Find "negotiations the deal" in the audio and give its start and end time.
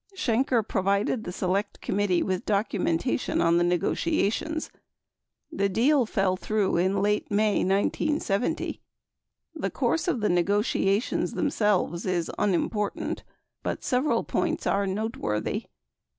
3.63-6.07